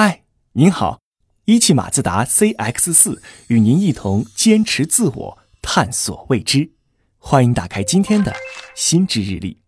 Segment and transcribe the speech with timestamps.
[0.00, 0.22] 嗨，
[0.52, 1.00] 您好，
[1.46, 6.70] 一汽马自达 CX 四与您一同坚持自我，探索未知。
[7.18, 8.32] 欢迎打开今天的
[8.76, 9.58] 心智日历。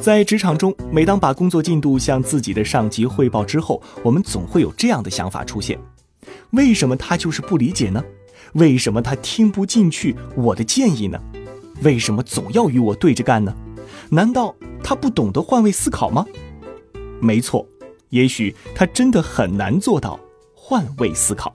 [0.00, 5.76] 在职场中，每当把工作进度向自己的上级汇报之后，我们总会有这样的想法出现：
[6.50, 8.00] 为什么他就是不理解呢？
[8.52, 11.20] 为什么他听不进去我的建议呢？
[11.82, 13.52] 为什么总要与我对着干呢？
[14.08, 14.54] 难道
[14.84, 16.24] 他不懂得换位思考吗？
[17.20, 17.66] 没错。
[18.10, 20.20] 也许他真的很难做到
[20.54, 21.52] 换位思考。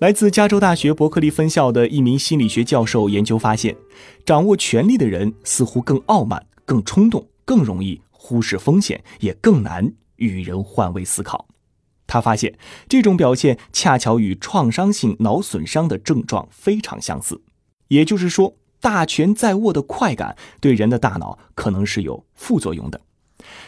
[0.00, 3.76] 来自加州大学伯克利分校的一名心理学教授研究发现，
[4.26, 11.46] 掌握权力的人似乎更傲慢、更冲动、更容易忽视风险，也更难与人换位思考。
[12.06, 17.40] 他发现，这种表现恰巧与创伤性脑损伤的症状非常相似。
[17.88, 23.00] 也就是说，大权在握的快感对人的大脑可能是有副作用的。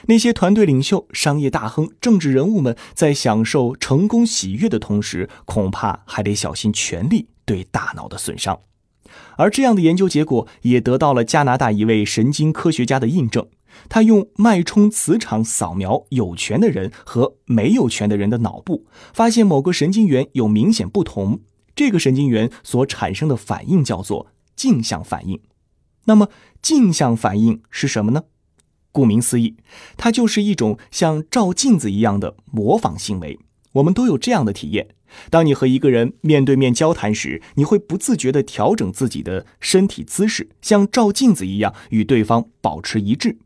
[0.06, 8.60] 那些团队领袖、商业大亨、政治人物们在享受成功喜悦的同时，恐怕还得小心权力对大脑的损伤。
[9.36, 13.46] 而这样的研究结果也得到了加拿大一位神经科学家的印证。
[13.90, 21.40] 他用脉冲磁场扫描有权的人和没有权的人的脑部，发现某个神经元有明显不同。
[21.74, 25.38] 这个神经元所产生的反应叫做镜像反应。
[26.06, 26.30] 那么，
[26.62, 28.22] 镜像反应是什么呢？
[28.96, 29.56] 顾名思义，
[29.98, 33.38] 它就是一种像照镜子一样的模仿行为。
[33.72, 34.88] 我们都有这样的体验：
[35.28, 43.36] 当你和一个人面对面交谈时，你会不自觉地调整自己的身体姿势，像照镜子一样与对方保持一致。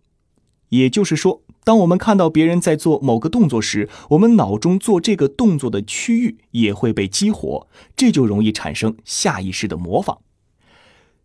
[0.69, 10.19] 也就是说，当我们看到别人在做某个动作时，我们脑中做这个动作的区域也会被激活，这就容易产生下意识的模仿。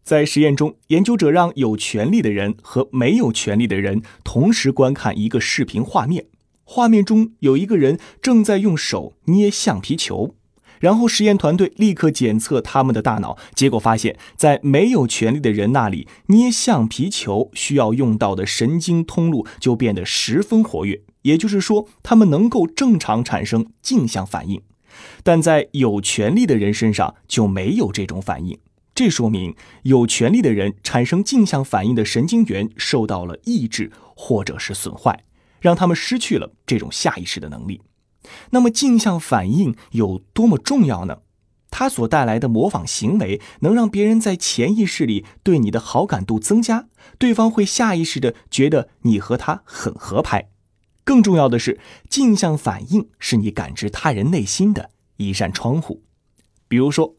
[0.05, 6.27] 在实验中，研究者让有权利的人和没有权利的人同时观看一个视频画面。
[6.63, 10.35] 画面中有一个人正在用手捏橡皮球，
[10.79, 24.61] 然后实验团队立刻检测他们的大脑，结果发现，在没有权利的人那里，捏橡皮球需要用到的神经通路就变得十分活跃，也就是说，他们能够正常产生镜像反应，
[25.23, 28.59] 但在有权利的人身上就没有这种反应。
[28.95, 35.25] 这说明有权利的人产生镜像反应的神经元受到了抑制或者是损坏，
[35.59, 37.81] 让他们失去了这种下意识的能力。
[38.51, 41.17] 那么镜像反应有多么重要呢？
[41.69, 50.49] 它所带来的模仿行为能让别人在潜意识里对你的好感度增加，对方会下意识的觉得你和他很合拍。
[51.03, 56.01] 更重要的是，镜像反应是你感知他人内心的一扇窗户。
[56.69, 57.13] 比如说。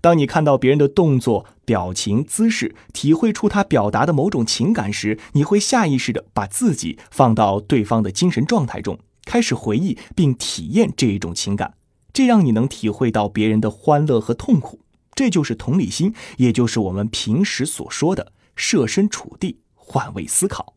[0.00, 11.74] 当你看到别人的动作、表情、姿势，体会出他表达的某种情感时，你会下意识地把自己放到对方的精神状态中，开始回忆并体验这一种情感，
[12.12, 14.80] 这让你能体会到别人的欢乐和痛苦。
[15.14, 20.74] 这就是同理心，也就是我们平时所说的设身处地、换位思考。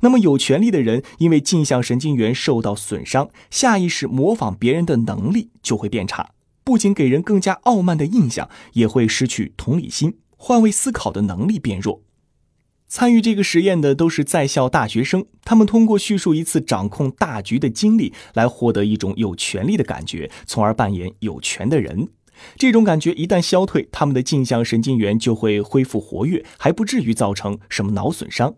[0.00, 6.32] 那么，有权利的人因为镜像神经元受到损伤，下意识模仿别人的能力就会变差。
[6.68, 12.02] 不仅给人更加傲慢的印象，也会失去同理心、换位思考的能力变弱。
[12.86, 22.10] 参与这个实验的都是在校大学生，他们通过叙述一次掌控大局的经历来获得一种有权利的感觉，从而扮演有权的人。
[22.58, 28.56] 这种感觉一旦消退，他们的镜像神经元就会恢复活跃，还不至于造成什么脑损伤。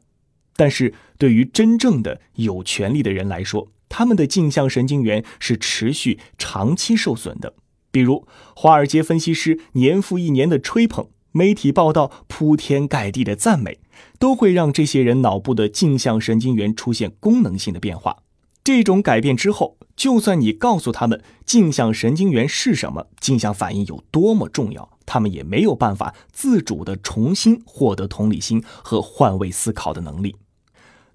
[0.56, 7.54] 但是对于真正的有权利的人来说，他们的镜像神经元是持续长期受损的。
[7.91, 13.78] 比如，华尔街分析师年复一年的吹捧，媒体报道铺天盖地的赞美，
[14.19, 18.19] 都会让这些人脑部的镜像神经元出现功能性的变化。
[18.62, 30.37] 这种改变之后，就算你告诉他们镜像神经元是什么，镜像反应有多么重要，他们也没有办法自主的重新获得同理心和换位思考的能力。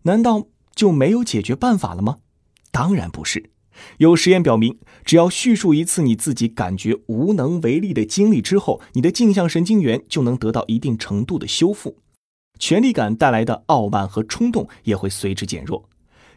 [0.02, 2.18] 难道就没有解决办法了吗？
[2.72, 3.52] 当然不是。
[3.98, 11.98] 有实验表明，只要叙述一次你自己感觉无能为力的经历之后，你的镜像神经元就能得到一定程度的修复，
[12.60, 15.90] 权力感带来的傲慢和冲动也会随之减弱。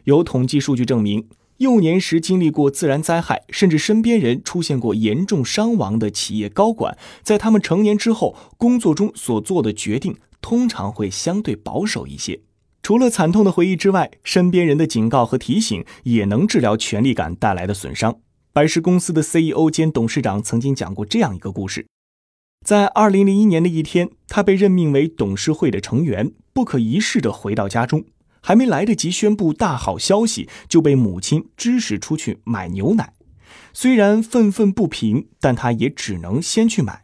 [0.05, 1.27] 有统计数据证明，
[1.57, 12.39] 幼年时经历过自然灾害，甚至身边人出现过严重伤亡的企业高管，在他们成年之后，工作中所做的决定通常会相对保守一些。
[12.89, 18.17] 除了惨痛的回忆之外，身边人的警告和提醒也能治疗权力感带来的损伤。
[18.51, 21.85] 百事公司的 CEO 兼董事长曾经讲过这样一个故事：
[22.65, 28.05] 在2001年的一天，他被任命为董事会的成员，不可一世地回到家中。
[28.41, 33.13] 还没来得及宣布大好消息，就被母亲指使出去买牛奶。
[33.71, 37.03] 虽然愤愤不平，但他也只能先去买。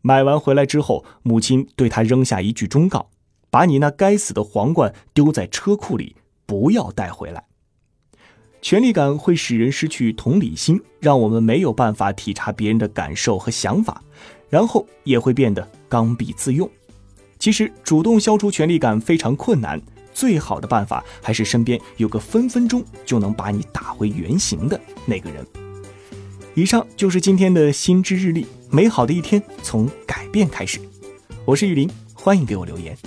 [0.00, 3.10] 买完回来之后，母亲对他扔下一句忠告
[3.50, 6.16] ：“把你那该死的皇冠丢在车库里，
[6.46, 7.44] 不要带回来。”
[8.60, 14.02] 权力感会使人失去同理心，让我们没有办法体察别人的感受和想法，
[14.50, 16.68] 然后也会变得刚愎自用。
[17.38, 19.80] 其实，主动消除权力感非常困难，
[20.12, 25.46] 最好的办法还是身边有个分分钟就能把你打回原形的那个人。
[26.56, 30.80] 以上就是今天的心之日历，美好的一天从改变开始。
[31.44, 32.98] 我是玉林，欢迎给我留言。